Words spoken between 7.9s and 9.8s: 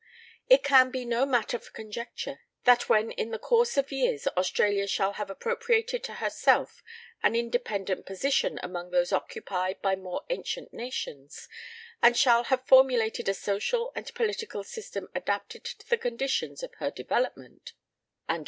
position among those occupied